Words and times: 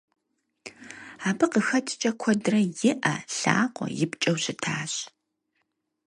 Абы 1.29 1.45
къыхэкӏкӏэ, 1.51 2.11
куэдрэ 2.19 2.59
и 2.69 2.71
ӏэ, 2.77 2.93
лъакъуэ 3.37 3.87
ипкӏэу 4.03 4.37
щытащ. 4.43 4.93